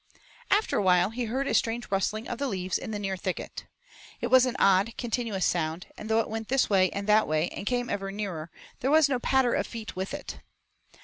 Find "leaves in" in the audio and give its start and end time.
2.47-2.89